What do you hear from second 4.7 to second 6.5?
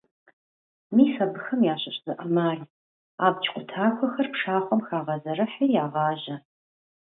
хагъэзэрыхьри ягъажьэ.